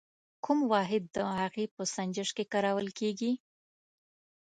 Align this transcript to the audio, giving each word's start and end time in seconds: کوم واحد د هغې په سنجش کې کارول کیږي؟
کوم 0.45 0.59
واحد 0.73 1.03
د 1.15 1.17
هغې 1.39 1.65
په 1.75 1.83
سنجش 1.95 2.29
کې 2.35 2.43
کارول 2.53 2.87
کیږي؟ 2.99 3.31